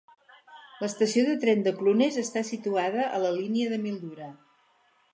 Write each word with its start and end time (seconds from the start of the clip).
L'estació 0.83 1.25
de 1.27 1.35
tren 1.43 1.61
de 1.69 1.75
Clunes 1.83 2.19
està 2.23 2.45
situada 2.51 3.07
a 3.19 3.23
la 3.29 3.35
línia 3.39 3.71
de 3.75 3.83
Mildura. 3.89 4.35